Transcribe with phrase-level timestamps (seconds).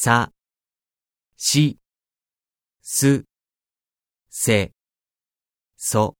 [0.00, 0.30] さ、
[1.36, 1.80] し、
[2.82, 3.24] す、
[4.30, 4.72] せ、
[5.76, 6.17] そ。